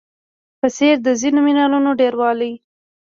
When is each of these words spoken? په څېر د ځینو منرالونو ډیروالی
په 0.59 0.67
څېر 0.75 0.95
د 1.05 1.07
ځینو 1.21 1.39
منرالونو 1.45 1.91
ډیروالی 2.01 2.53